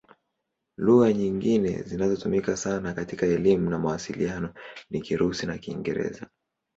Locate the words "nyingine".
1.13-1.81